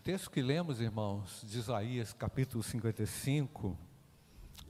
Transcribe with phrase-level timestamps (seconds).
[0.00, 3.76] texto que lemos, irmãos, de Isaías capítulo 55,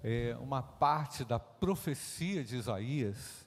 [0.03, 3.47] é uma parte da profecia de Isaías,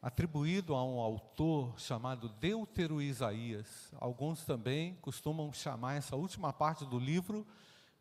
[0.00, 3.92] atribuído a um autor chamado Deutero Isaías.
[4.00, 7.46] Alguns também costumam chamar essa última parte do livro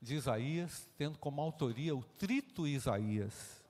[0.02, 3.62] de Isaías, tendo como autoria o Trito Isaías.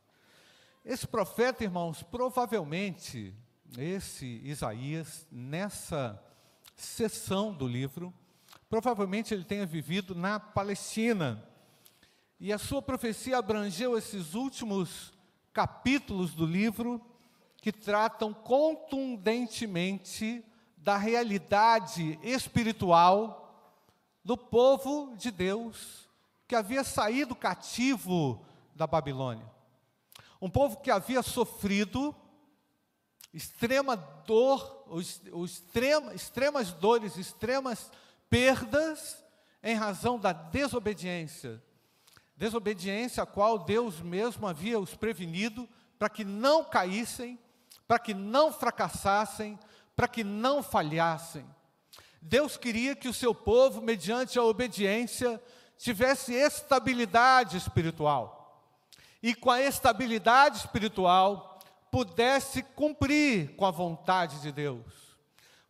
[0.86, 3.34] Esse profeta, irmãos, provavelmente,
[3.80, 6.24] esse Isaías, nessa
[6.76, 8.14] sessão do livro,
[8.70, 11.44] provavelmente ele tenha vivido na Palestina.
[12.40, 15.12] E a sua profecia abrangeu esses últimos
[15.52, 17.02] capítulos do livro
[17.58, 20.46] que tratam contundentemente
[20.78, 23.38] da realidade espiritual
[24.24, 26.08] do povo de Deus
[26.48, 29.46] que havia saído cativo da Babilônia.
[30.42, 32.16] Um povo que havia sofrido
[33.34, 37.92] extrema dor, o extrema, extremas dores, extremas
[38.30, 39.24] perdas
[39.64, 41.62] em razão da desobediência.
[42.36, 45.68] Desobediência a qual Deus mesmo havia os prevenido
[45.98, 47.38] para que não caíssem,
[47.88, 49.60] para que não fracassassem,
[49.96, 51.46] para que não falhassem.
[52.22, 55.42] Deus queria que o seu povo, mediante a obediência,
[55.78, 58.64] tivesse estabilidade espiritual.
[59.22, 61.60] E com a estabilidade espiritual,
[61.92, 65.18] pudesse cumprir com a vontade de Deus.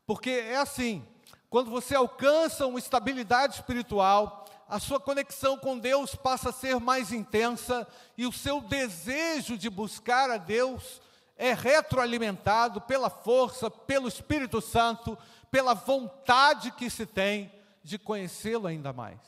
[0.06, 1.06] Porque é assim,
[1.50, 7.12] quando você alcança uma estabilidade espiritual, a sua conexão com Deus passa a ser mais
[7.12, 11.02] intensa e o seu desejo de buscar a Deus
[11.36, 15.18] é retroalimentado pela força, pelo Espírito Santo,
[15.50, 19.20] pela vontade que se tem de conhecê-lo ainda mais.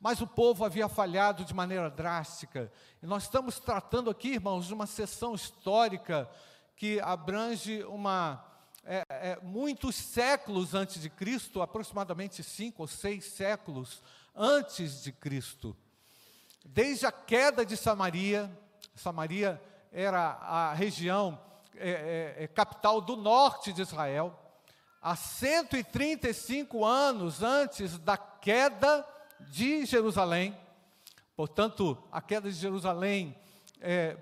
[0.00, 2.72] Mas o povo havia falhado de maneira drástica.
[3.02, 6.28] E nós estamos tratando aqui, irmãos, de uma sessão histórica
[6.74, 8.44] que abrange uma,
[8.90, 14.02] é, é, muitos séculos antes de Cristo, aproximadamente cinco ou seis séculos
[14.34, 15.76] antes de Cristo.
[16.64, 18.50] Desde a queda de Samaria,
[18.94, 19.60] Samaria
[19.92, 21.38] era a região
[21.76, 24.34] é, é, é capital do norte de Israel,
[25.02, 29.06] há 135 anos antes da queda
[29.50, 30.56] de Jerusalém.
[31.36, 33.36] Portanto, a queda de Jerusalém,
[33.82, 34.16] é,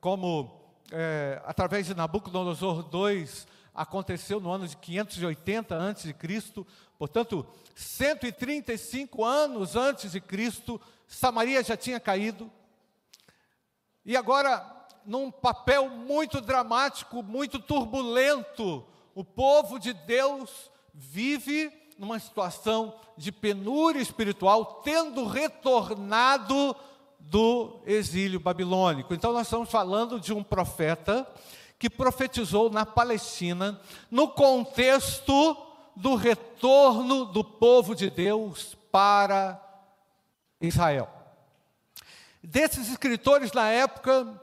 [0.00, 0.62] como
[1.46, 3.26] através de Nabucodonosor II,
[3.74, 6.14] aconteceu no ano de 580 a.C.,
[6.98, 12.50] portanto, 135 anos antes de Cristo, Samaria já tinha caído.
[14.04, 18.84] E agora, num papel muito dramático, muito turbulento,
[19.14, 26.74] o povo de Deus vive numa situação de penúria espiritual, tendo retornado
[27.20, 29.14] do exílio babilônico.
[29.14, 31.26] Então, nós estamos falando de um profeta
[31.82, 35.56] que profetizou na Palestina, no contexto
[35.96, 39.60] do retorno do povo de Deus para
[40.60, 41.10] Israel.
[42.40, 44.40] Desses escritores na época,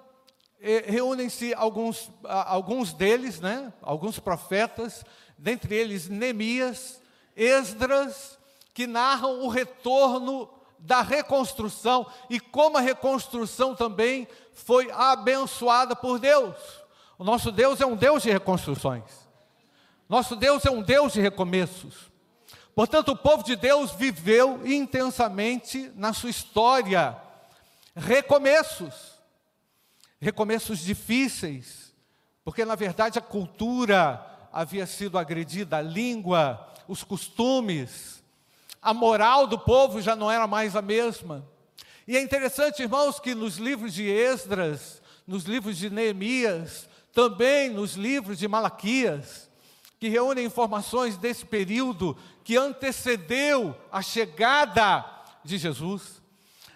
[0.59, 5.05] eh, reúnem-se alguns, alguns deles, né, alguns profetas,
[5.37, 7.01] dentre eles Neemias,
[7.37, 8.37] Esdras,
[8.73, 16.79] que narram o retorno da reconstrução e como a reconstrução também foi abençoada por Deus.
[17.19, 19.03] O nosso Deus é um Deus de reconstruções.
[20.07, 22.09] Nosso Deus é um Deus de recomeços.
[22.73, 27.15] Portanto, o povo de Deus viveu intensamente na sua história
[27.95, 29.19] recomeços.
[30.19, 31.93] Recomeços difíceis,
[32.43, 38.23] porque na verdade a cultura havia sido agredida, a língua os costumes,
[38.81, 41.47] a moral do povo já não era mais a mesma.
[42.07, 47.93] E é interessante, irmãos, que nos livros de Esdras, nos livros de Neemias, também nos
[47.93, 49.49] livros de Malaquias,
[49.99, 55.05] que reúnem informações desse período que antecedeu a chegada
[55.43, 56.21] de Jesus.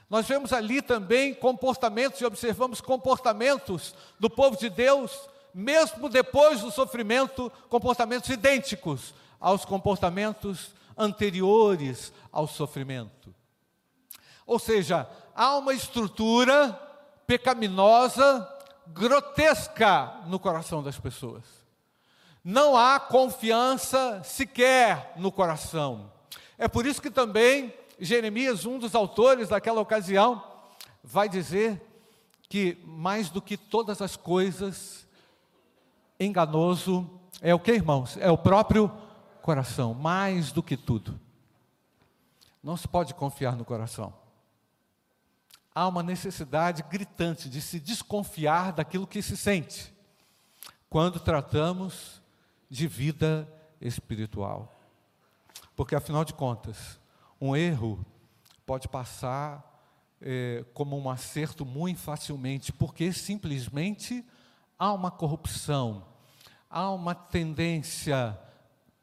[0.09, 5.11] Nós vemos ali também comportamentos e observamos comportamentos do povo de Deus,
[5.53, 13.33] mesmo depois do sofrimento, comportamentos idênticos aos comportamentos anteriores ao sofrimento.
[14.45, 16.79] Ou seja, há uma estrutura
[17.25, 18.47] pecaminosa,
[18.87, 21.43] grotesca no coração das pessoas.
[22.43, 26.11] Não há confiança sequer no coração.
[26.57, 30.43] É por isso que também Jeremias, um dos autores daquela ocasião,
[31.03, 31.81] vai dizer
[32.49, 35.07] que mais do que todas as coisas,
[36.19, 37.09] enganoso
[37.41, 38.17] é o que, irmãos?
[38.17, 38.91] É o próprio
[39.41, 41.19] coração, mais do que tudo.
[42.63, 44.13] Não se pode confiar no coração.
[45.75, 49.93] Há uma necessidade gritante de se desconfiar daquilo que se sente,
[50.89, 52.21] quando tratamos
[52.69, 53.47] de vida
[53.81, 54.79] espiritual.
[55.75, 56.99] Porque, afinal de contas,
[57.41, 58.05] um erro
[58.65, 59.73] pode passar
[60.21, 64.23] é, como um acerto muito facilmente, porque simplesmente
[64.77, 66.05] há uma corrupção,
[66.69, 68.39] há uma tendência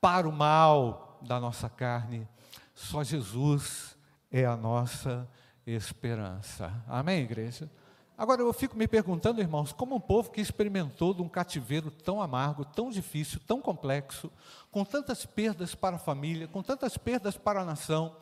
[0.01, 2.27] para o mal da nossa carne.
[2.75, 3.97] Só Jesus
[4.31, 5.29] é a nossa
[5.73, 6.73] esperança.
[6.89, 7.71] Amém, igreja?
[8.17, 12.21] Agora eu fico me perguntando, irmãos, como um povo que experimentou de um cativeiro tão
[12.21, 14.31] amargo, tão difícil, tão complexo,
[14.71, 18.15] com tantas perdas para a família, com tantas perdas para a nação,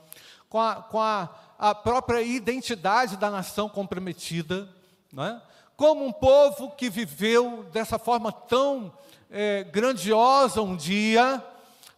[0.48, 1.28] com a, com a,
[1.58, 4.68] a própria identidade da nação comprometida,
[5.12, 5.42] não é?
[5.76, 8.92] como um povo que viveu dessa forma tão
[9.30, 11.40] é, grandiosa um dia,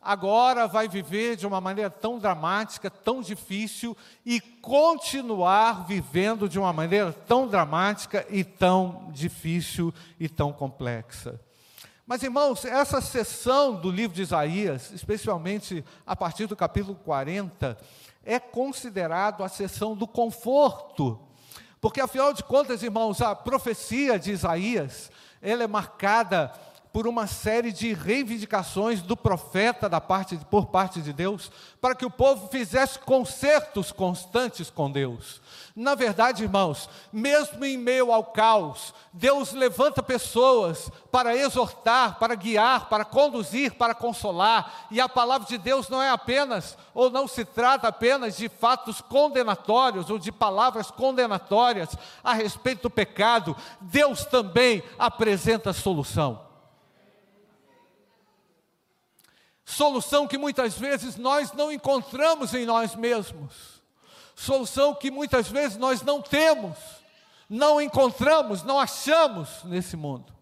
[0.01, 6.73] agora vai viver de uma maneira tão dramática, tão difícil e continuar vivendo de uma
[6.73, 11.41] maneira tão dramática e tão difícil e tão complexa.
[12.07, 17.79] Mas, irmãos, essa sessão do livro de Isaías, especialmente a partir do capítulo 40,
[18.25, 21.21] é considerado a sessão do conforto.
[21.81, 25.11] Porque, afinal de contas, irmãos, a profecia de Isaías,
[25.41, 26.53] ela é marcada
[26.93, 31.51] por uma série de reivindicações do profeta da parte, por parte de Deus,
[31.81, 35.41] para que o povo fizesse concertos constantes com Deus.
[35.75, 42.89] Na verdade, irmãos, mesmo em meio ao caos, Deus levanta pessoas para exortar, para guiar,
[42.89, 47.45] para conduzir, para consolar, e a palavra de Deus não é apenas, ou não se
[47.45, 51.91] trata apenas de fatos condenatórios ou de palavras condenatórias
[52.23, 56.50] a respeito do pecado, Deus também apresenta solução.
[59.65, 63.81] Solução que muitas vezes nós não encontramos em nós mesmos.
[64.35, 66.79] Solução que muitas vezes nós não temos,
[67.49, 70.33] não encontramos, não achamos nesse mundo.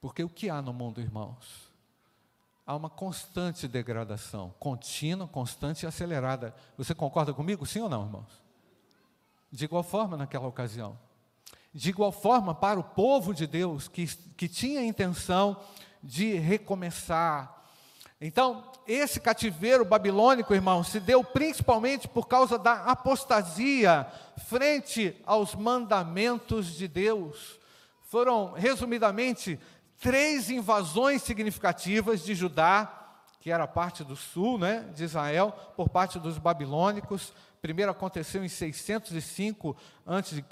[0.00, 1.70] Porque o que há no mundo, irmãos?
[2.66, 6.54] Há uma constante degradação, contínua, constante e acelerada.
[6.78, 8.42] Você concorda comigo, sim ou não, irmãos?
[9.50, 10.96] De igual forma naquela ocasião.
[11.74, 14.06] De igual forma para o povo de Deus que,
[14.36, 15.60] que tinha a intenção
[16.02, 17.60] de recomeçar.
[18.20, 24.06] Então, esse cativeiro babilônico, irmão, se deu principalmente por causa da apostasia
[24.46, 27.58] frente aos mandamentos de Deus.
[28.02, 29.58] Foram, resumidamente,
[29.98, 32.92] três invasões significativas de Judá,
[33.40, 37.32] que era parte do sul, né, de Israel, por parte dos babilônicos.
[37.62, 39.76] primeiro aconteceu em 605
[40.06, 40.44] a.C.,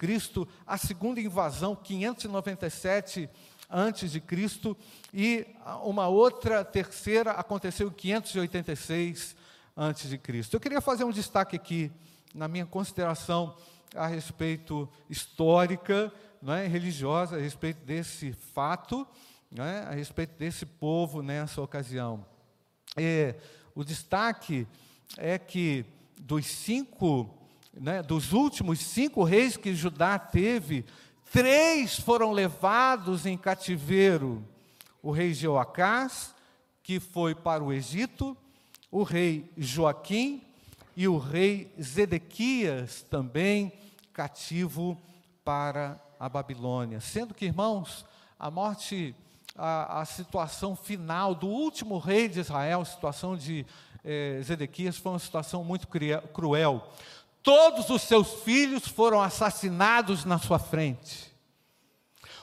[0.67, 3.29] a segunda invasão, 597
[3.70, 4.76] antes de Cristo,
[5.12, 5.47] e
[5.82, 9.37] uma outra terceira aconteceu em 586
[9.76, 10.55] antes de Cristo.
[10.55, 11.93] Eu queria fazer um destaque aqui
[12.35, 13.55] na minha consideração
[13.94, 19.06] a respeito histórica, não é, religiosa, a respeito desse fato,
[19.50, 22.25] não é, a respeito desse povo nessa ocasião.
[22.97, 23.35] É,
[23.75, 24.67] o destaque
[25.17, 25.85] é que
[26.21, 27.32] dos cinco,
[27.73, 30.85] né, dos últimos cinco reis que Judá teve,
[31.30, 34.42] Três foram levados em cativeiro:
[35.02, 36.34] o rei Jeoacás,
[36.82, 38.36] que foi para o Egito,
[38.90, 40.42] o rei Joaquim
[40.96, 43.72] e o rei Zedequias, também
[44.12, 44.98] cativo
[45.44, 47.00] para a Babilônia.
[47.00, 48.06] Sendo que, irmãos,
[48.38, 49.14] a morte,
[49.54, 53.66] a, a situação final do último rei de Israel, a situação de
[54.02, 56.90] eh, Zedequias, foi uma situação muito cruel
[57.42, 61.35] todos os seus filhos foram assassinados na sua frente.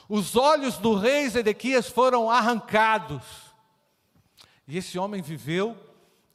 [0.08, 3.24] Os olhos do rei Zedequias foram arrancados.
[4.66, 5.76] E esse homem viveu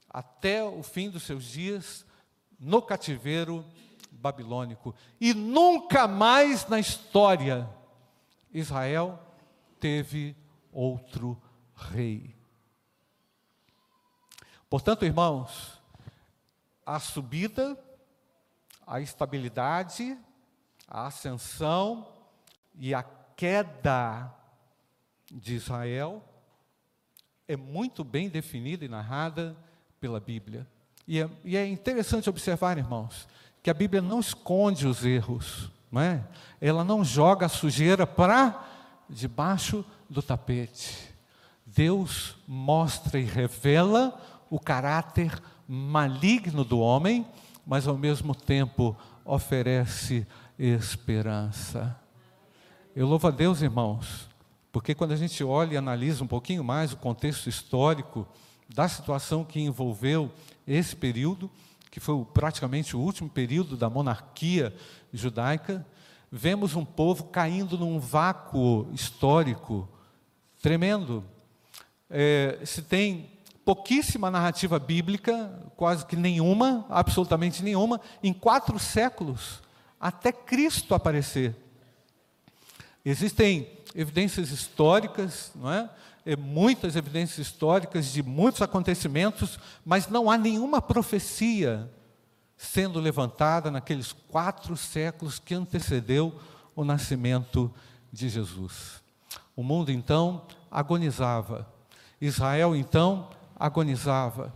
[0.10, 2.06] até o fim dos seus dias
[2.60, 3.66] no cativeiro
[4.12, 4.94] babilônico.
[5.20, 7.70] E nunca mais na história
[8.54, 9.20] Israel
[9.80, 10.36] teve
[10.72, 11.42] outro
[11.76, 12.36] rei.
[14.70, 15.82] Portanto, irmãos,
[16.86, 17.78] a subida
[18.92, 20.18] a estabilidade,
[20.86, 22.10] a ascensão
[22.78, 23.02] e a
[23.38, 24.30] queda
[25.32, 26.22] de Israel
[27.48, 29.56] é muito bem definida e narrada
[29.98, 30.68] pela Bíblia.
[31.08, 33.30] E é, e é, interessante observar, irmãos,
[33.64, 36.28] que a Bíblia não esconde os erros, não é?
[36.60, 38.62] ela não joga a sujeira para
[39.10, 41.16] debaixo do tapete.
[41.66, 47.26] Deus mostra e revela o caráter maligno do homem
[47.72, 50.28] mas ao mesmo tempo oferece
[50.60, 51.98] esperança.
[52.94, 54.28] Eu louvo a Deus, irmãos,
[54.74, 58.28] porque quando a gente olha e analisa um pouquinho mais o contexto histórico
[58.68, 60.30] da situação que envolveu
[60.68, 61.50] esse período,
[61.90, 64.76] que foi praticamente o último período da monarquia
[65.14, 65.88] judaica,
[66.30, 69.88] vemos um povo caindo num vácuo histórico
[70.62, 71.24] tremendo.
[72.10, 73.31] É, se tem
[73.66, 79.62] pouquíssima narrativa bíblica, quase que nenhuma, absolutamente nenhuma, em quatro séculos,
[80.00, 81.56] até Cristo aparecer.
[83.06, 85.90] Existem evidências históricas, não é?
[86.26, 86.36] é?
[86.36, 91.90] muitas evidências históricas de muitos acontecimentos, mas não há nenhuma profecia
[92.58, 96.40] sendo levantada naqueles quatro séculos que antecedeu
[96.76, 97.74] o nascimento
[98.14, 99.02] de Jesus.
[99.56, 101.68] O mundo então agonizava,
[102.20, 103.30] Israel então
[103.62, 104.54] agonizava,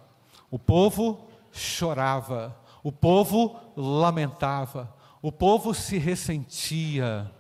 [0.49, 7.31] o povo chorava, o povo lamentava, o povo se ressentia.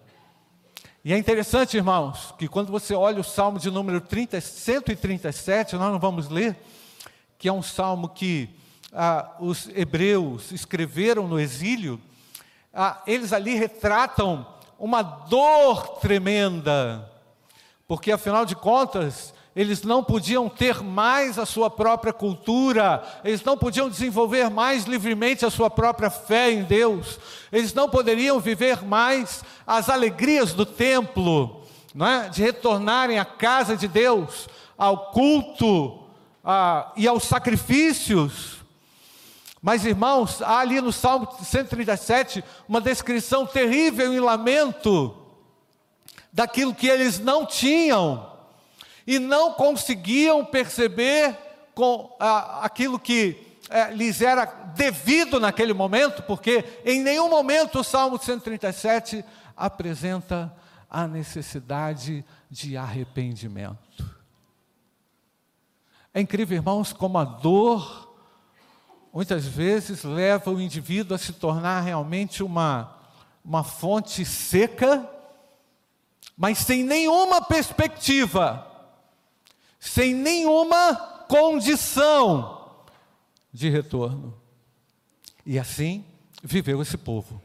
[1.03, 5.91] E é interessante, irmãos, que quando você olha o salmo de número 30, 137, nós
[5.91, 6.55] não vamos ler,
[7.37, 8.49] que é um salmo que
[8.93, 11.99] ah, os hebreus escreveram no exílio,
[12.73, 14.45] ah, eles ali retratam
[14.79, 17.11] uma dor tremenda,
[17.87, 23.57] porque afinal de contas, eles não podiam ter mais a sua própria cultura, eles não
[23.57, 27.17] podiam desenvolver mais livremente a sua própria fé em Deus,
[27.51, 32.27] eles não poderiam viver mais as alegrias do templo, não é?
[32.27, 36.03] de retornarem à casa de Deus, ao culto
[36.43, 38.57] a, e aos sacrifícios.
[39.61, 45.15] Mas, irmãos, há ali no Salmo 137 uma descrição terrível e lamento
[46.31, 48.34] daquilo que eles não tinham
[49.05, 51.37] e não conseguiam perceber
[51.73, 57.83] com ah, aquilo que eh, lhes era devido naquele momento, porque em nenhum momento o
[57.83, 59.23] Salmo 137
[59.55, 60.53] apresenta
[60.89, 64.15] a necessidade de arrependimento.
[66.13, 68.05] É incrível, irmãos, como a dor
[69.11, 72.97] muitas vezes leva o indivíduo a se tornar realmente uma,
[73.43, 75.09] uma fonte seca,
[76.37, 78.74] mas sem nenhuma perspectiva
[79.79, 80.95] sem nenhuma
[81.27, 82.71] condição
[83.51, 84.33] de retorno.
[85.45, 86.03] E assim
[86.43, 87.41] viveu esse povo.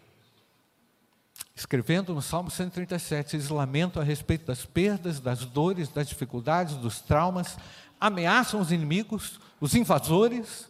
[1.55, 7.01] Escrevendo no Salmo 137, eles lamentam a respeito das perdas, das dores, das dificuldades, dos
[7.01, 7.59] traumas,
[8.01, 10.69] ameaçam os inimigos, os invasores,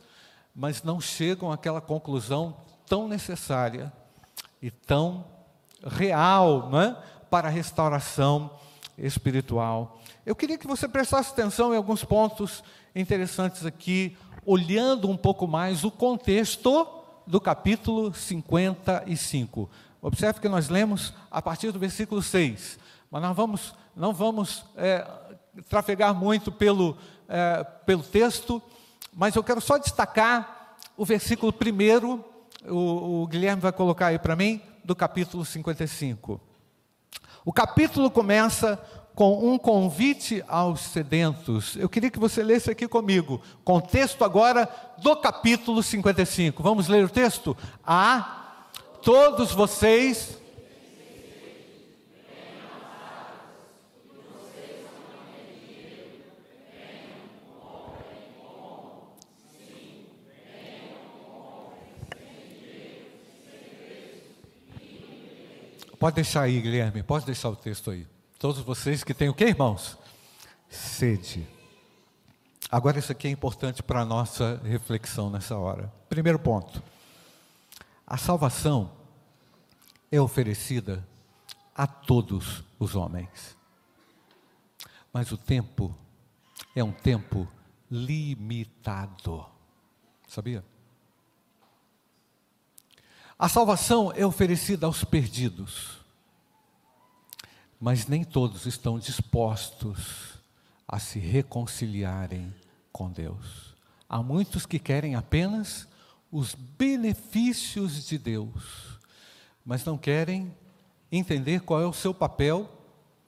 [0.54, 3.92] mas não chegam àquela conclusão tão necessária
[4.60, 5.24] e tão
[5.86, 6.96] real é?
[7.30, 8.50] para a restauração
[8.98, 12.62] espiritual eu queria que você prestasse atenção em alguns pontos
[12.94, 16.86] interessantes aqui, olhando um pouco mais o contexto
[17.26, 19.68] do capítulo 55.
[20.00, 22.78] Observe que nós lemos a partir do versículo 6,
[23.10, 25.04] mas nós vamos, não vamos é,
[25.68, 26.96] trafegar muito pelo,
[27.28, 28.62] é, pelo texto,
[29.12, 32.24] mas eu quero só destacar o versículo primeiro,
[32.68, 36.40] o, o Guilherme vai colocar aí para mim, do capítulo 55.
[37.44, 38.78] O capítulo começa
[39.20, 41.76] com um convite aos sedentos.
[41.76, 46.62] Eu queria que você lesse aqui comigo, contexto agora do capítulo 55.
[46.62, 47.54] Vamos ler o texto?
[47.86, 48.64] A
[49.02, 50.38] todos vocês.
[65.98, 68.06] Pode deixar aí, Guilherme, pode deixar o texto aí.
[68.40, 69.98] Todos vocês que têm o que, irmãos?
[70.66, 71.46] Sede.
[72.70, 75.92] Agora, isso aqui é importante para a nossa reflexão nessa hora.
[76.08, 76.82] Primeiro ponto:
[78.06, 78.92] a salvação
[80.10, 81.06] é oferecida
[81.74, 83.58] a todos os homens,
[85.12, 85.94] mas o tempo
[86.74, 87.46] é um tempo
[87.90, 89.44] limitado.
[90.26, 90.64] Sabia?
[93.38, 95.99] A salvação é oferecida aos perdidos
[97.80, 100.38] mas nem todos estão dispostos
[100.86, 102.54] a se reconciliarem
[102.92, 103.74] com Deus.
[104.06, 105.88] Há muitos que querem apenas
[106.30, 108.98] os benefícios de Deus,
[109.64, 110.54] mas não querem
[111.10, 112.70] entender qual é o seu papel,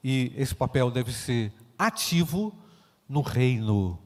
[0.03, 2.53] e esse papel deve ser ativo
[3.09, 3.97] no reino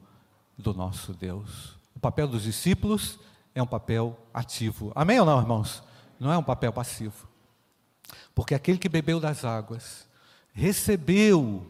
[0.58, 1.76] do nosso Deus.
[1.94, 3.20] O papel dos discípulos
[3.54, 4.92] é um papel ativo.
[4.96, 5.84] Amém ou não, irmãos?
[6.20, 7.28] Não é um papel passivo.
[8.34, 10.07] Porque aquele que bebeu das águas
[10.58, 11.68] recebeu,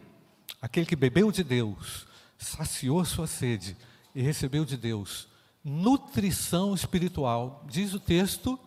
[0.62, 2.06] aquele que bebeu de Deus,
[2.38, 3.76] saciou sua sede
[4.14, 5.28] e recebeu de Deus
[5.62, 7.66] nutrição espiritual.
[7.68, 8.58] Diz o texto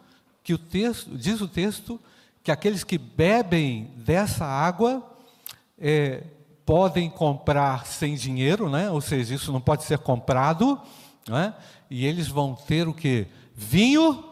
[0.43, 1.99] que o texto diz o texto
[2.43, 5.11] que aqueles que bebem dessa água
[5.79, 6.23] é,
[6.67, 8.91] podem comprar sem dinheiro, né?
[8.91, 10.79] Ou seja, isso não pode ser comprado,
[11.27, 11.55] né?
[11.89, 13.25] E eles vão ter o que?
[13.55, 14.23] Vinho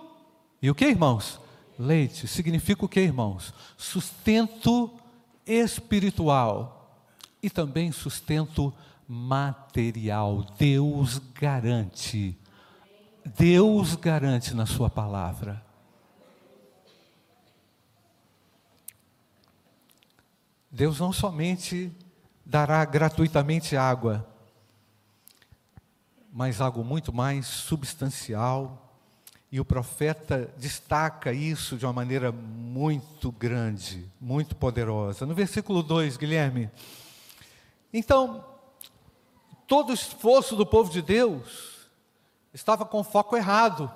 [0.62, 1.40] e o que, irmãos?
[1.80, 2.28] Leite.
[2.28, 3.54] Significa o que, irmãos?
[3.76, 4.99] Sustento
[5.52, 7.06] espiritual
[7.42, 8.74] e também sustento
[9.08, 10.46] material.
[10.58, 12.38] Deus garante.
[13.38, 15.66] Deus garante na Sua palavra.
[20.72, 21.92] Deus não somente
[22.46, 24.28] dará gratuitamente água,
[26.32, 28.89] mas algo muito mais substancial.
[29.52, 35.26] E o profeta destaca isso de uma maneira muito grande, muito poderosa.
[35.26, 36.70] No versículo 2, Guilherme.
[37.92, 38.46] Então,
[39.68, 41.88] todo o esforço do povo de Deus
[42.54, 43.92] estava com foco errado.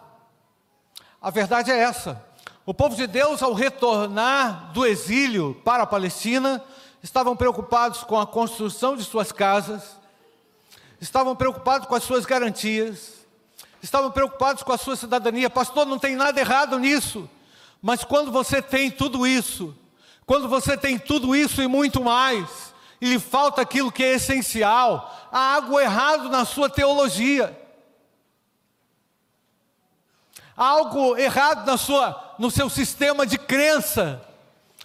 [1.22, 2.24] A verdade é essa:
[2.66, 6.64] o povo de Deus, ao retornar do exílio para a Palestina,
[7.04, 10.00] estavam preocupados com a construção de suas casas,
[11.00, 13.23] estavam preocupados com as suas garantias,
[13.84, 15.50] estavam preocupados com a sua cidadania.
[15.50, 17.30] Pastor, não tem nada errado nisso,
[17.82, 19.76] mas quando você tem tudo isso,
[20.26, 25.14] quando você tem tudo isso e muito mais, e lhe falta aquilo que é essencial,
[25.32, 27.60] há algo errado na sua teologia.
[30.56, 34.26] Há algo errado na sua, no seu sistema de crença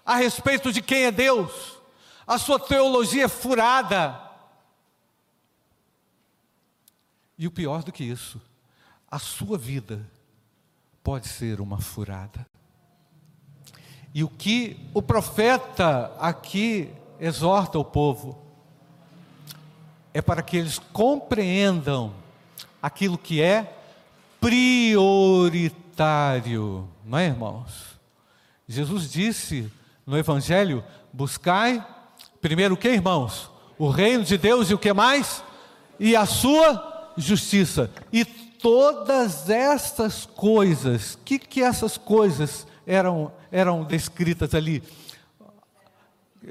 [0.04, 1.78] a respeito de quem é Deus
[2.28, 4.20] a sua teologia é furada.
[7.38, 8.38] E o pior do que isso,
[9.10, 10.00] a sua vida
[11.02, 12.46] pode ser uma furada.
[14.14, 18.38] E o que o profeta aqui exorta o povo
[20.12, 22.12] é para que eles compreendam
[22.82, 23.76] aquilo que é
[24.40, 25.28] prioritário,
[27.04, 27.98] não é, irmãos?
[28.66, 29.70] Jesus disse
[30.06, 31.84] no Evangelho: buscai
[32.40, 33.50] Primeiro o que, irmãos?
[33.76, 35.42] O reino de Deus e o que mais?
[35.98, 37.90] E a sua justiça.
[38.12, 38.24] E
[38.58, 44.82] todas essas coisas, o que, que essas coisas eram, eram descritas ali?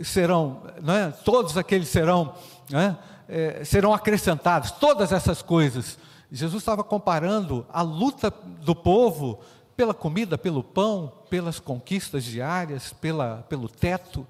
[0.03, 1.11] Serão, não é?
[1.11, 2.33] todos aqueles serão,
[2.71, 2.95] é?
[3.29, 5.97] É, serão acrescentados, todas essas coisas.
[6.31, 9.39] Jesus estava comparando a luta do povo
[9.75, 14.25] pela comida, pelo pão, pelas conquistas diárias, pela, pelo teto.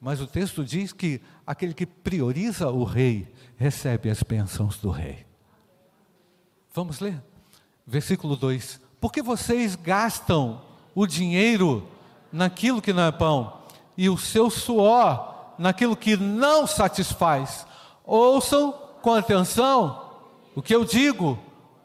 [0.00, 5.27] Mas o texto diz que aquele que prioriza o rei recebe as bênçãos do rei.
[6.74, 7.22] Vamos ler?
[7.86, 10.60] Versículo 2: Porque vocês gastam
[10.94, 11.86] o dinheiro
[12.32, 13.52] naquilo que não é pão,
[13.96, 17.66] e o seu suor naquilo que não satisfaz.
[18.04, 20.08] Ouçam com atenção
[20.54, 21.38] o que eu digo,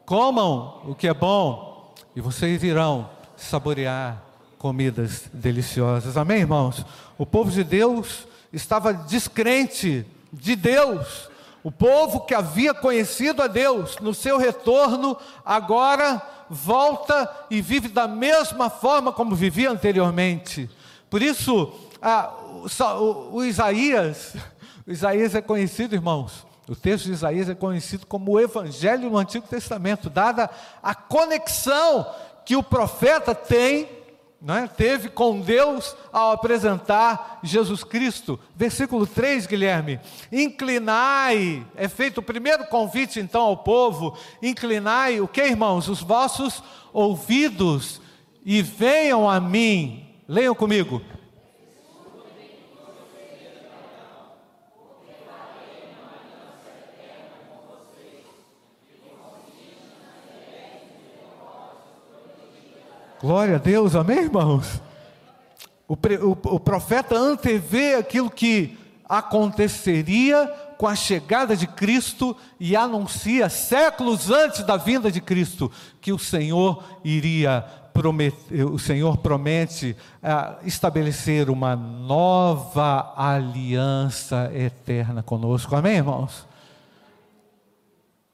[0.04, 4.22] comam o que é bom, e vocês irão saborear
[4.58, 6.16] comidas deliciosas.
[6.16, 6.84] Amém, irmãos?
[7.18, 11.28] O povo de Deus estava descrente de Deus.
[11.64, 18.06] O povo que havia conhecido a Deus no seu retorno, agora volta e vive da
[18.06, 20.70] mesma forma como vivia anteriormente.
[21.08, 21.72] Por isso,
[22.02, 22.30] a,
[23.00, 24.36] o, o Isaías,
[24.86, 29.16] o Isaías é conhecido, irmãos, o texto de Isaías é conhecido como o Evangelho no
[29.16, 30.50] Antigo Testamento, dada
[30.82, 32.06] a conexão
[32.44, 33.88] que o profeta tem
[34.48, 34.66] é?
[34.66, 38.38] teve com Deus ao apresentar Jesus Cristo.
[38.54, 39.98] Versículo 3, Guilherme:
[40.30, 45.88] Inclinai, é feito o primeiro convite então ao povo: inclinai o que, irmãos?
[45.88, 48.02] Os vossos ouvidos
[48.44, 50.04] e venham a mim.
[50.28, 51.00] Leiam comigo.
[63.24, 64.82] Glória a Deus, amém, irmãos?
[65.88, 68.76] O, o, o profeta antevê aquilo que
[69.08, 76.12] aconteceria com a chegada de Cristo e anuncia séculos antes da vinda de Cristo que
[76.12, 77.62] o Senhor iria
[77.94, 85.74] prometer, o Senhor promete uh, estabelecer uma nova aliança eterna conosco.
[85.74, 86.46] Amém, irmãos?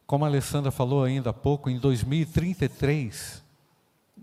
[0.04, 3.48] Como a Alessandra falou ainda há pouco, em 2033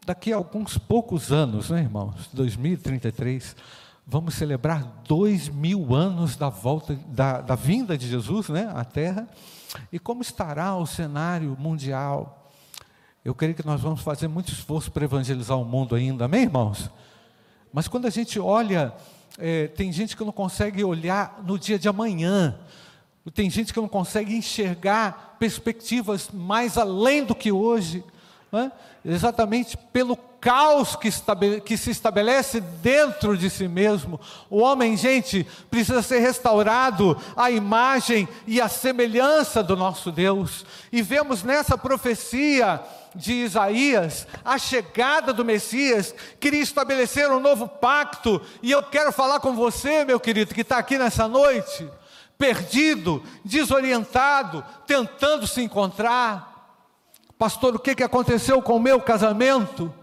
[0.08, 2.30] daqui a alguns poucos anos, né, irmãos?
[2.32, 3.58] 2033,
[4.06, 9.28] vamos celebrar dois mil anos da volta, da, da vinda de Jesus, né, à Terra.
[9.91, 12.54] E como estará o cenário mundial?
[13.26, 16.89] Eu creio que nós vamos fazer muito esforço para evangelizar o mundo ainda, amém, irmãos?
[17.74, 18.93] Mas quando a gente olha,
[19.38, 22.58] é, tem gente que não consegue olhar no dia de amanhã.
[23.34, 28.06] Tem gente que não consegue enxergar perspectivas mais além do que hoje
[28.52, 28.72] né?
[29.04, 31.10] exatamente pelo caos que,
[31.62, 34.20] que, se estabelece dentro de si mesmo.
[34.50, 40.66] O homem, gente, precisa ser restaurado à imagem e à semelhança do nosso Deus.
[40.92, 42.82] E vemos nessa profecia
[43.16, 48.42] de Isaías a chegada do Messias, queria estabelecer um novo pacto.
[48.62, 51.90] E eu quero falar com você, meu querido, que está aqui nessa noite
[52.38, 56.57] perdido, desorientado, tentando se encontrar.
[57.38, 59.93] Pastor, o que, que aconteceu com o meu casamento?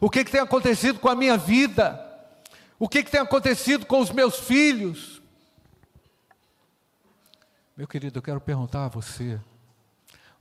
[0.00, 2.04] O que, que tem acontecido com a minha vida?
[2.78, 5.20] O que, que tem acontecido com os meus filhos?
[7.76, 9.38] Meu querido, eu quero perguntar a você: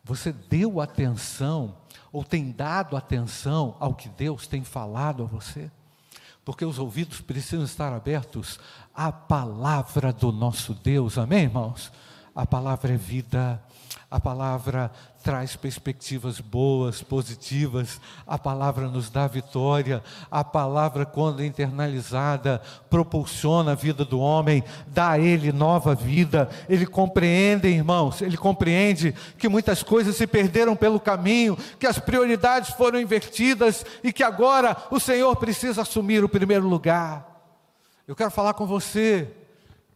[0.03, 1.75] você deu atenção
[2.11, 5.69] ou tem dado atenção ao que Deus tem falado a você?
[6.45, 8.57] Porque os ouvidos precisam estar abertos
[8.95, 11.91] à palavra do nosso Deus, amém, irmãos?
[12.33, 13.61] A palavra é vida,
[14.09, 22.61] a palavra traz perspectivas boas, positivas, a palavra nos dá vitória, a palavra, quando internalizada,
[22.89, 26.49] propulsiona a vida do homem, dá a ele nova vida.
[26.69, 32.69] Ele compreende, irmãos, ele compreende que muitas coisas se perderam pelo caminho, que as prioridades
[32.71, 37.27] foram invertidas e que agora o Senhor precisa assumir o primeiro lugar.
[38.07, 39.29] Eu quero falar com você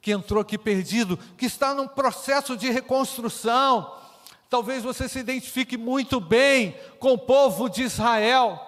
[0.01, 4.01] que entrou aqui perdido, que está num processo de reconstrução
[4.51, 8.59] Talvez você se identifique muito bem com o povo de Israel,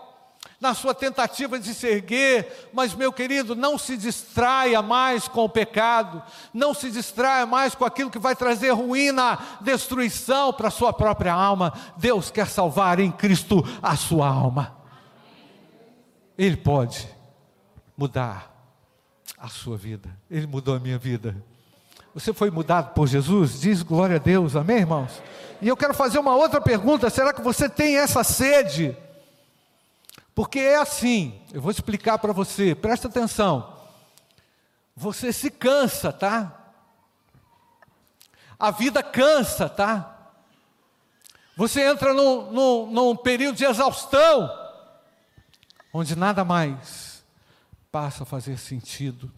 [0.58, 5.50] na sua tentativa de se erguer, mas, meu querido, não se distraia mais com o
[5.50, 10.94] pecado, não se distraia mais com aquilo que vai trazer ruína, destruição para a sua
[10.94, 11.74] própria alma.
[11.98, 14.78] Deus quer salvar em Cristo a sua alma.
[16.38, 17.10] Ele pode
[17.98, 18.53] mudar
[19.44, 21.36] a sua vida, Ele mudou a minha vida.
[22.16, 23.60] Você foi mudado por Jesus?
[23.60, 25.22] Diz glória a Deus, amém, irmãos?
[25.62, 28.98] E eu quero fazer uma outra pergunta: será que você tem essa sede?
[30.34, 33.82] Porque é assim, eu vou explicar para você, presta atenção.
[34.96, 36.72] Você se cansa, tá?
[38.58, 40.32] A vida cansa, tá?
[41.58, 44.50] Você entra num, num, num período de exaustão,
[45.92, 47.03] onde nada mais
[47.94, 49.32] passa a fazer sentido.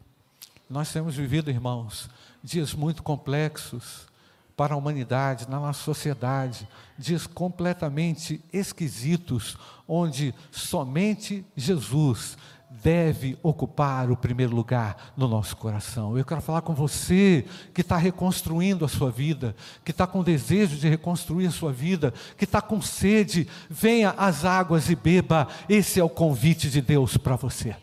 [0.70, 2.10] Nós temos vivido, irmãos,
[2.42, 4.08] dias muito complexos
[4.56, 6.66] para a humanidade, na nossa sociedade,
[6.98, 12.38] dias completamente esquisitos, onde somente Jesus
[12.82, 16.18] deve ocupar o primeiro lugar no nosso coração.
[16.18, 20.78] Eu quero falar com você que está reconstruindo a sua vida, que está com desejo
[20.78, 25.46] de reconstruir a sua vida, que está com sede, venha às águas e beba.
[25.68, 27.76] Esse é o convite de Deus para você.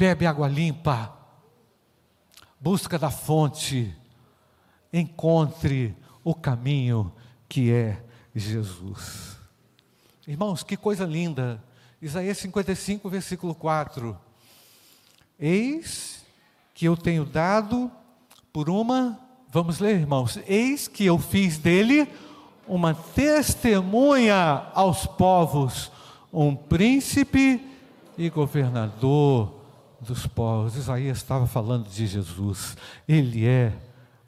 [0.00, 1.14] Bebe água limpa
[2.58, 3.94] busca da fonte,
[4.90, 7.12] encontre o caminho
[7.46, 8.02] que é
[8.34, 9.36] Jesus.
[10.26, 11.62] Irmãos, que coisa linda.
[12.00, 14.18] Isaías 55, versículo 4.
[15.38, 16.24] Eis
[16.72, 17.92] que eu tenho dado
[18.54, 22.08] por uma, vamos ler, irmãos, eis que eu fiz dele
[22.66, 25.92] uma testemunha aos povos,
[26.32, 27.62] um príncipe
[28.16, 29.59] e governador
[30.00, 30.76] dos povos.
[30.76, 32.76] Isaías estava falando de Jesus.
[33.06, 33.72] Ele é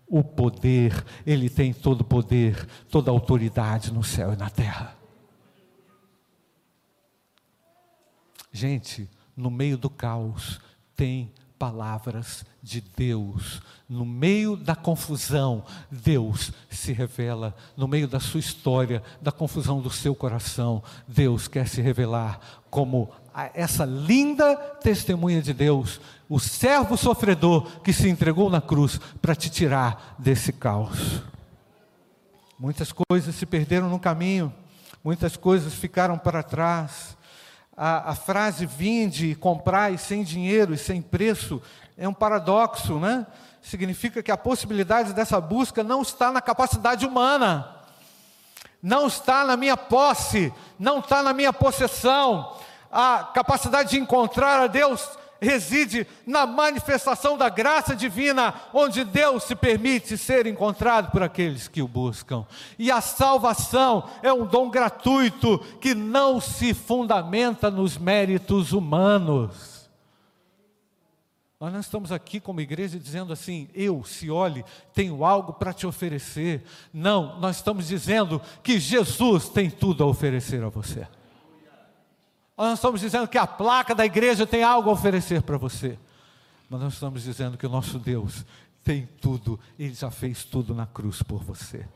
[0.07, 4.95] o poder, ele tem todo o poder, toda a autoridade no céu e na terra.
[8.53, 10.61] Gente, no meio do caos
[10.95, 13.63] tem palavras de Deus.
[13.89, 17.55] No meio da confusão, Deus se revela.
[17.77, 23.11] No meio da sua história, da confusão do seu coração, Deus quer se revelar como
[23.55, 29.51] essa linda testemunha de Deus, o servo sofredor que se entregou na cruz para te
[29.51, 31.23] tirar desse caos.
[32.59, 34.53] Muitas coisas se perderam no caminho,
[35.03, 37.17] muitas coisas ficaram para trás.
[37.77, 41.61] A, a frase vinde, comprai sem dinheiro e sem preço
[41.97, 43.27] é um paradoxo, né?
[43.61, 47.77] Significa que a possibilidade dessa busca não está na capacidade humana,
[48.83, 52.57] não está na minha posse, não está na minha possessão,
[52.93, 59.57] a capacidade de encontrar a Deus reside na manifestação da graça divina, onde Deus se
[59.57, 62.47] permite ser encontrado por aqueles que o buscam.
[62.79, 69.91] E a salvação é um dom gratuito que não se fundamenta nos méritos humanos.
[71.59, 75.87] Nós não estamos aqui como igreja dizendo assim, eu, se olhe, tenho algo para te
[75.87, 76.63] oferecer.
[76.93, 81.07] Não, nós estamos dizendo que Jesus tem tudo a oferecer a você.
[82.57, 85.99] Nós não estamos dizendo que a placa da igreja tem algo a oferecer para você.
[86.69, 88.45] Mas nós estamos dizendo que o nosso Deus
[88.85, 91.87] tem tudo, Ele já fez tudo na cruz por você.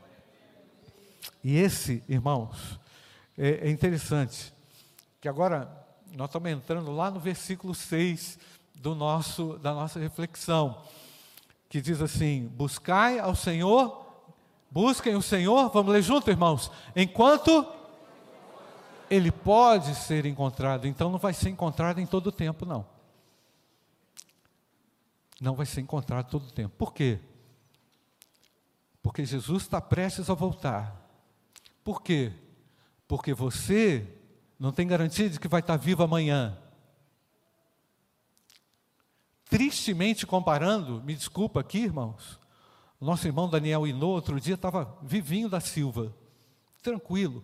[1.43, 2.79] E esse, irmãos,
[3.37, 4.53] é, é interessante,
[5.21, 5.69] que agora
[6.15, 8.39] nós estamos entrando lá no versículo 6
[8.75, 10.81] do nosso, da nossa reflexão,
[11.69, 14.05] que diz assim: Buscai ao Senhor,
[14.71, 17.65] busquem o Senhor, vamos ler junto, irmãos, enquanto
[19.09, 22.85] ele pode ser encontrado, então não vai ser encontrado em todo o tempo, não.
[25.39, 26.75] não vai ser encontrado todo o tempo.
[26.77, 27.19] Por quê?
[29.01, 30.95] Porque Jesus está prestes a voltar.
[31.83, 32.33] Por quê?
[33.07, 34.05] Porque você
[34.59, 36.57] não tem garantia de que vai estar vivo amanhã.
[39.49, 42.39] Tristemente comparando, me desculpa aqui, irmãos,
[42.99, 46.13] nosso irmão Daniel Inô, outro dia, estava vivinho da Silva,
[46.81, 47.43] tranquilo.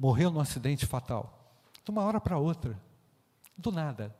[0.00, 1.52] Morreu num acidente fatal.
[1.84, 2.80] De uma hora para outra.
[3.54, 4.16] Do nada.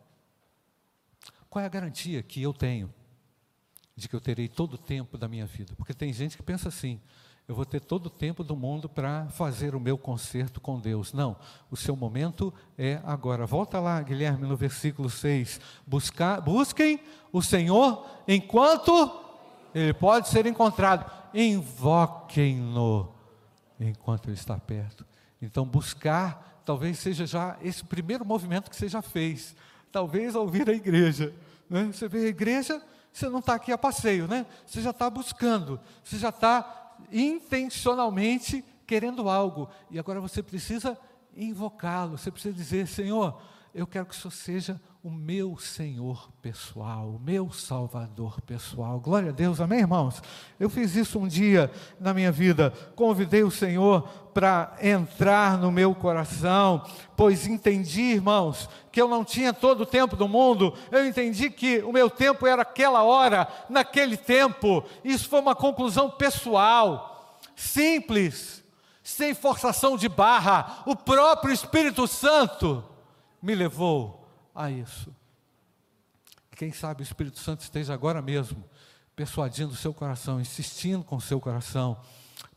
[1.48, 2.92] Qual é a garantia que eu tenho
[3.96, 5.72] de que eu terei todo o tempo da minha vida?
[5.76, 7.00] Porque tem gente que pensa assim:
[7.48, 11.14] eu vou ter todo o tempo do mundo para fazer o meu concerto com Deus.
[11.14, 11.34] Não,
[11.70, 13.46] o seu momento é agora.
[13.46, 15.58] Volta lá, Guilherme, no versículo 6.
[15.86, 17.00] Buscar, busquem
[17.32, 18.92] o Senhor enquanto
[19.74, 21.10] ele pode ser encontrado.
[21.32, 23.14] Invoquem-no
[23.80, 25.06] enquanto ele está perto.
[25.40, 29.56] Então, buscar talvez seja já esse primeiro movimento que você já fez.
[29.90, 31.34] Talvez ouvir a igreja.
[31.68, 31.90] Né?
[31.92, 32.80] Você vê a igreja,
[33.12, 34.46] você não está aqui a passeio, né?
[34.66, 40.98] Você já está buscando, você já está intencionalmente querendo algo, e agora você precisa
[41.36, 43.40] invocá-lo, você precisa dizer: Senhor,
[43.74, 49.00] eu quero que o Senhor seja o meu Senhor pessoal, o meu Salvador pessoal.
[49.00, 50.22] Glória a Deus, amém, irmãos?
[50.58, 55.94] Eu fiz isso um dia na minha vida, convidei o Senhor para entrar no meu
[55.94, 56.84] coração,
[57.16, 61.78] pois entendi, irmãos, que eu não tinha todo o tempo do mundo, eu entendi que
[61.78, 64.84] o meu tempo era aquela hora, naquele tempo.
[65.02, 68.62] Isso foi uma conclusão pessoal, simples,
[69.02, 70.82] sem forçação de barra.
[70.84, 72.84] O próprio Espírito Santo
[73.40, 74.19] me levou
[74.64, 75.14] a isso.
[76.56, 78.64] Quem sabe o Espírito Santo esteja agora mesmo
[79.16, 82.00] persuadindo o seu coração, insistindo com o seu coração,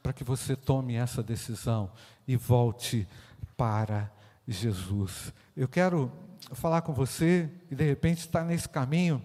[0.01, 1.91] para que você tome essa decisão
[2.27, 3.07] e volte
[3.57, 4.09] para
[4.47, 5.33] Jesus.
[5.55, 6.11] Eu quero
[6.53, 9.21] falar com você que de repente está nesse caminho,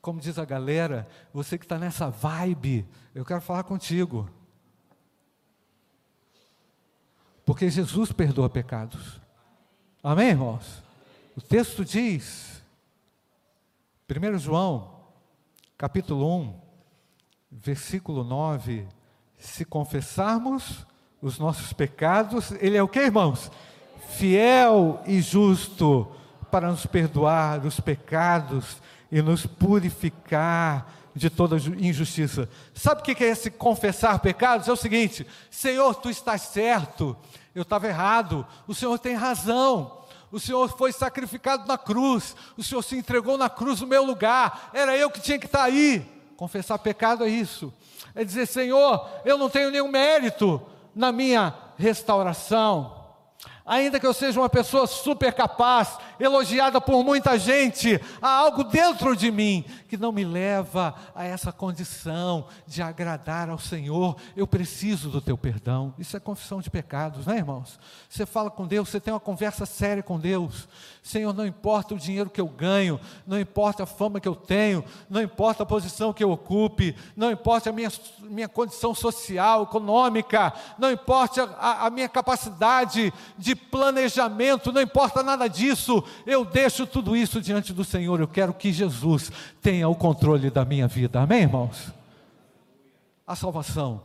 [0.00, 4.28] como diz a galera, você que está nessa vibe, eu quero falar contigo.
[7.44, 9.20] Porque Jesus perdoa pecados.
[10.02, 10.81] Amém, irmãos?
[11.34, 12.62] O texto diz,
[14.06, 14.90] 1 João,
[15.78, 16.60] capítulo 1,
[17.50, 18.86] versículo 9:
[19.38, 20.86] se confessarmos
[21.22, 23.50] os nossos pecados, Ele é o que, irmãos?
[24.10, 26.06] Fiel e justo
[26.50, 28.76] para nos perdoar os pecados
[29.10, 32.46] e nos purificar de toda injustiça.
[32.74, 34.68] Sabe o que é esse confessar pecados?
[34.68, 37.16] É o seguinte: Senhor, tu estás certo,
[37.54, 40.01] eu estava errado, o Senhor tem razão
[40.32, 44.70] o Senhor foi sacrificado na cruz, o Senhor se entregou na cruz no meu lugar,
[44.72, 46.10] era eu que tinha que estar aí.
[46.36, 47.72] Confessar pecado é isso,
[48.14, 50.60] é dizer: Senhor, eu não tenho nenhum mérito
[50.94, 53.04] na minha restauração,
[53.64, 59.14] Ainda que eu seja uma pessoa super capaz, elogiada por muita gente, há algo dentro
[59.16, 64.16] de mim que não me leva a essa condição de agradar ao Senhor.
[64.36, 65.94] Eu preciso do teu perdão.
[65.98, 67.78] Isso é confissão de pecados, né, irmãos?
[68.08, 70.68] Você fala com Deus, você tem uma conversa séria com Deus.
[71.02, 74.84] Senhor, não importa o dinheiro que eu ganho, não importa a fama que eu tenho,
[75.08, 80.52] não importa a posição que eu ocupe, não importa a minha, minha condição social, econômica,
[80.78, 87.16] não importa a, a minha capacidade de planejamento, não importa nada disso, eu deixo tudo
[87.16, 88.20] isso diante do Senhor.
[88.20, 91.92] Eu quero que Jesus tenha o controle da minha vida, amém, irmãos?
[93.26, 94.02] A salvação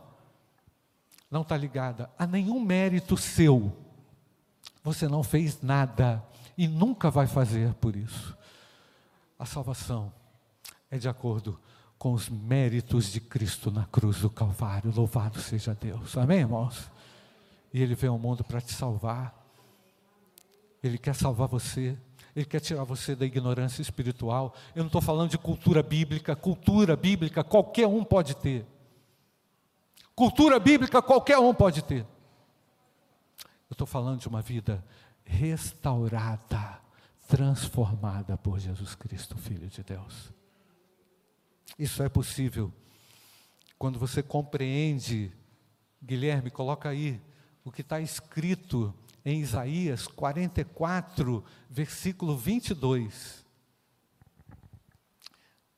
[1.30, 3.72] não está ligada a nenhum mérito seu,
[4.82, 6.24] você não fez nada
[6.56, 8.36] e nunca vai fazer por isso.
[9.38, 10.12] A salvação
[10.90, 11.58] é de acordo
[11.98, 14.92] com os méritos de Cristo na cruz do Calvário.
[14.94, 16.16] Louvado seja Deus.
[16.16, 16.90] Amém, irmãos?
[17.72, 19.34] E Ele veio ao mundo para te salvar.
[20.82, 21.98] Ele quer salvar você.
[22.34, 24.54] Ele quer tirar você da ignorância espiritual.
[24.74, 26.36] Eu não estou falando de cultura bíblica.
[26.36, 28.66] Cultura bíblica qualquer um pode ter.
[30.14, 32.06] Cultura bíblica qualquer um pode ter.
[33.68, 34.84] Eu estou falando de uma vida
[35.24, 36.80] restaurada,
[37.26, 40.32] transformada por Jesus Cristo, Filho de Deus.
[41.78, 42.72] Isso é possível
[43.78, 45.30] quando você compreende,
[46.02, 47.20] Guilherme, coloca aí
[47.64, 48.92] o que está escrito
[49.30, 53.44] em Isaías 44, versículo 22.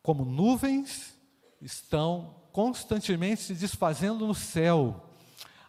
[0.03, 1.19] Como nuvens
[1.61, 5.11] estão constantemente se desfazendo no céu,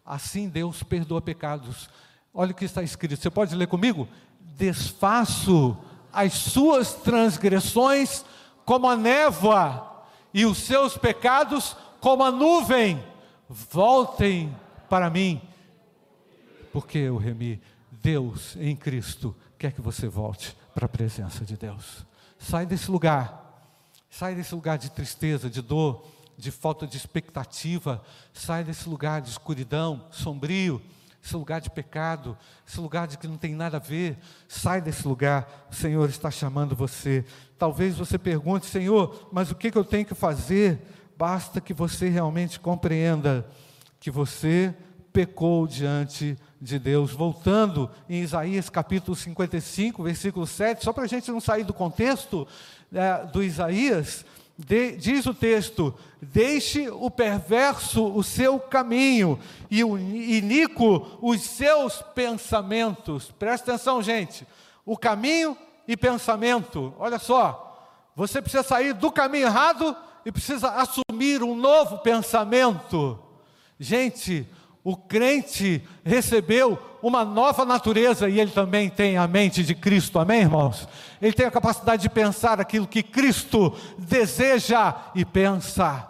[0.06, 1.90] assim Deus perdoa pecados
[2.34, 4.08] Olha o que está escrito, você pode ler comigo?
[4.40, 5.78] Desfaço
[6.14, 8.24] as suas transgressões
[8.64, 13.04] como a névoa, e os seus pecados como a nuvem.
[13.50, 14.56] Voltem
[14.90, 15.42] para mim,
[16.72, 17.62] porque eu remi.
[18.02, 22.06] Deus em Cristo quer que você volte para a presença de Deus.
[22.40, 23.42] Sai desse lugar,
[24.12, 26.06] Sai desse lugar de tristeza, de dor,
[26.38, 28.04] de falta de expectativa.
[28.34, 30.82] Sai desse lugar de escuridão, sombrio,
[31.24, 32.38] esse lugar de pecado,
[32.68, 34.18] esse lugar de que não tem nada a ver.
[34.50, 37.24] Sai desse lugar, o Senhor está chamando você.
[37.58, 40.82] Talvez você pergunte, Senhor, mas o que, eu tenho que fazer?
[41.18, 43.48] Basta que você realmente compreenda
[43.98, 44.76] que você
[45.14, 47.12] pecou diante de Deus.
[47.12, 52.48] Voltando em Isaías capítulo 55, versículo 7, só para a gente não sair do contexto
[52.94, 54.24] é, do Isaías,
[54.58, 62.02] de, diz o texto: Deixe o perverso o seu caminho e o iníquo os seus
[62.14, 63.32] pensamentos.
[63.32, 64.46] Presta atenção, gente.
[64.86, 66.94] O caminho e pensamento.
[67.00, 69.96] Olha só, você precisa sair do caminho errado
[70.26, 73.18] e precisa assumir um novo pensamento.
[73.80, 74.48] Gente,
[74.84, 80.42] o crente recebeu uma nova natureza e ele também tem a mente de Cristo, amém,
[80.42, 80.88] irmãos?
[81.22, 86.08] Ele tem a capacidade de pensar aquilo que Cristo deseja e pensa.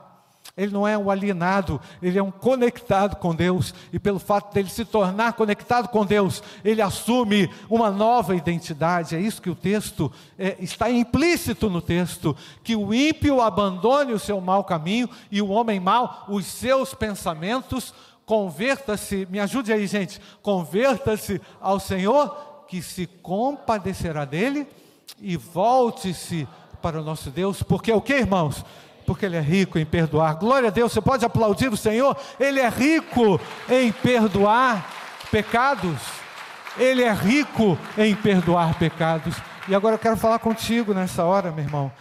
[0.55, 4.69] Ele não é um alienado, ele é um conectado com Deus, e pelo fato dele
[4.69, 9.15] se tornar conectado com Deus, ele assume uma nova identidade.
[9.15, 14.19] É isso que o texto é, está implícito no texto: que o ímpio abandone o
[14.19, 17.93] seu mau caminho e o homem mau os seus pensamentos
[18.31, 20.21] Converta-se, me ajude aí, gente.
[20.41, 24.65] Converta-se ao Senhor, que se compadecerá dele,
[25.19, 26.47] e volte-se
[26.81, 28.63] para o nosso Deus, porque o que, irmãos?
[29.05, 30.35] Porque Ele é rico em perdoar.
[30.35, 33.37] Glória a Deus, você pode aplaudir o Senhor, Ele é rico
[33.69, 34.89] em perdoar
[35.29, 35.99] pecados.
[36.77, 39.35] Ele é rico em perdoar pecados.
[39.67, 41.91] E agora eu quero falar contigo nessa hora, meu irmão.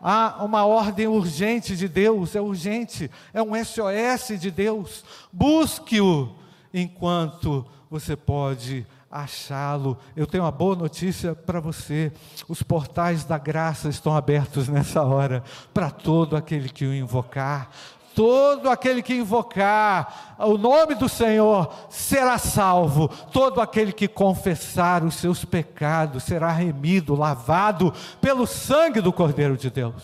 [0.00, 5.04] Há uma ordem urgente de Deus, é urgente, é um SOS de Deus.
[5.32, 6.34] Busque-o
[6.72, 9.98] enquanto você pode achá-lo.
[10.14, 12.12] Eu tenho uma boa notícia para você:
[12.48, 17.70] os portais da graça estão abertos nessa hora para todo aquele que o invocar
[18.18, 25.14] todo aquele que invocar o nome do Senhor será salvo, todo aquele que confessar os
[25.14, 30.02] seus pecados será remido, lavado pelo sangue do Cordeiro de Deus.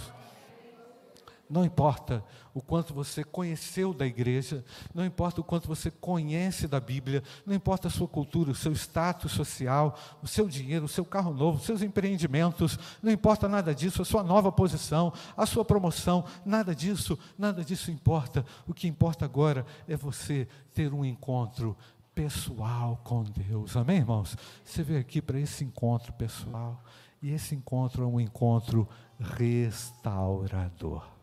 [1.50, 2.22] Não importa
[2.54, 4.64] o quanto você conheceu da igreja,
[4.94, 8.72] não importa o quanto você conhece da Bíblia, não importa a sua cultura, o seu
[8.72, 13.74] status social, o seu dinheiro, o seu carro novo, os seus empreendimentos, não importa nada
[13.74, 18.46] disso, a sua nova posição, a sua promoção, nada disso, nada disso importa.
[18.68, 21.76] O que importa agora é você ter um encontro
[22.14, 23.76] pessoal com Deus.
[23.76, 24.36] Amém, irmãos?
[24.64, 26.80] Você veio aqui para esse encontro pessoal,
[27.20, 28.88] e esse encontro é um encontro
[29.18, 31.13] restaurador.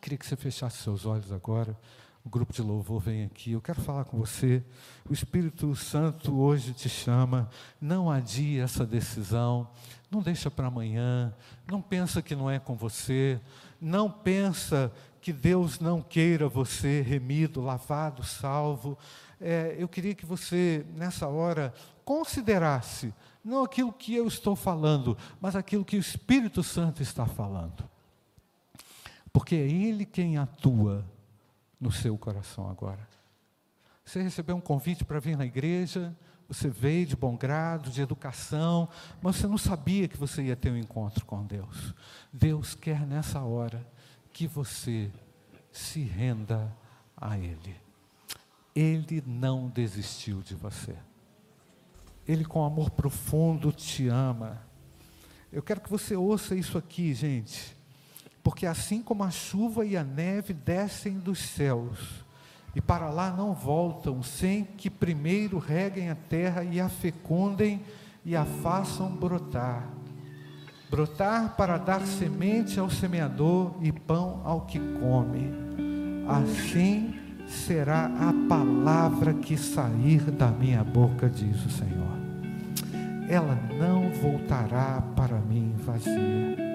[0.00, 1.76] Queria que você fechasse seus olhos agora.
[2.24, 3.52] O grupo de louvor vem aqui.
[3.52, 4.62] Eu quero falar com você.
[5.08, 7.50] O Espírito Santo hoje te chama.
[7.80, 9.68] Não adie essa decisão.
[10.10, 11.34] Não deixa para amanhã.
[11.70, 13.40] Não pensa que não é com você.
[13.80, 18.98] Não pensa que Deus não queira você remido, lavado, salvo.
[19.38, 23.12] É, eu queria que você, nessa hora, considerasse
[23.44, 27.84] não aquilo que eu estou falando, mas aquilo que o Espírito Santo está falando.
[29.32, 31.04] Porque é Ele quem atua
[31.80, 33.08] no seu coração agora.
[34.04, 36.16] Você recebeu um convite para vir na igreja,
[36.48, 38.88] você veio de bom grado, de educação,
[39.22, 41.94] mas você não sabia que você ia ter um encontro com Deus.
[42.32, 43.86] Deus quer nessa hora
[44.32, 45.12] que você
[45.70, 46.76] se renda
[47.16, 47.76] a Ele.
[48.74, 50.96] Ele não desistiu de você.
[52.26, 54.60] Ele, com amor profundo, te ama.
[55.52, 57.76] Eu quero que você ouça isso aqui, gente.
[58.42, 62.24] Porque assim como a chuva e a neve descem dos céus,
[62.74, 67.80] e para lá não voltam, sem que primeiro reguem a terra e a fecundem
[68.24, 69.88] e a façam brotar.
[70.88, 75.52] Brotar para dar semente ao semeador e pão ao que come.
[76.28, 77.14] Assim
[77.46, 82.20] será a palavra que sair da minha boca, diz o Senhor.
[83.28, 86.69] Ela não voltará para mim vazia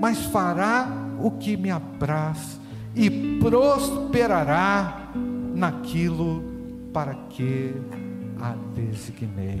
[0.00, 0.88] mas fará
[1.20, 2.58] o que me apraz
[2.96, 5.12] e prosperará
[5.54, 6.42] naquilo
[6.92, 7.74] para que
[8.40, 9.60] a designei.